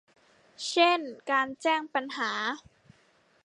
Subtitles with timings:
[0.67, 0.99] เช่น
[1.31, 2.31] การแจ้งปัญหา